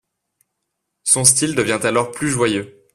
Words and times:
Son 1.03 1.23
style 1.25 1.53
devient 1.53 1.77
alors 1.83 2.09
plus 2.09 2.31
joyeux. 2.31 2.87